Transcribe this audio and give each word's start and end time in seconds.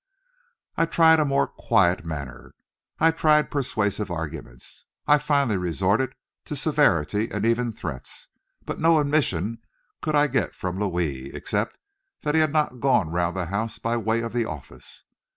I 0.77 0.87
tried 0.87 1.19
a 1.19 1.25
more 1.25 1.45
quiet 1.45 2.03
manner, 2.03 2.55
I 2.97 3.11
tried 3.11 3.51
persuasive 3.51 4.09
arguments, 4.09 4.85
I 5.05 5.19
finally 5.19 5.57
resorted 5.57 6.15
to 6.45 6.55
severity 6.55 7.29
and 7.29 7.45
even 7.45 7.71
threats, 7.71 8.27
but 8.65 8.79
no 8.79 8.97
admission 8.97 9.59
could 10.01 10.15
I 10.15 10.25
get 10.25 10.55
from 10.55 10.79
Louis, 10.79 11.27
except 11.35 11.77
that 12.23 12.33
he 12.33 12.41
had 12.41 12.51
not 12.51 12.79
gone 12.79 13.11
round 13.11 13.37
the 13.37 13.45
house 13.45 13.77
by 13.77 13.95
way 13.95 14.21
of 14.21 14.33
the 14.33 14.45
office. 14.45 15.03